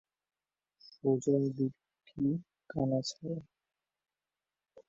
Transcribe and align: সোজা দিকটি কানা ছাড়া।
সোজা 0.87 1.35
দিকটি 1.49 2.25
কানা 2.69 2.99
ছাড়া। 3.01 3.37